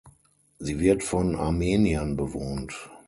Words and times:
Sie 0.57 0.79
wird 0.79 1.03
von 1.03 1.35
Armeniern 1.35 2.17
bewohnt. 2.17 2.89